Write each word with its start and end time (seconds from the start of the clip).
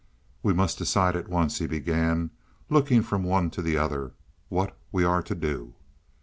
"We 0.41 0.51
must 0.51 0.79
decide 0.79 1.15
at 1.15 1.27
once," 1.27 1.59
he 1.59 1.67
began, 1.67 2.31
looking 2.71 3.03
from 3.03 3.23
one 3.23 3.51
to 3.51 3.61
the 3.61 3.77
other, 3.77 4.13
"what 4.49 4.75
we 4.91 5.03
are 5.03 5.21
to 5.21 5.35
do. 5.35 5.75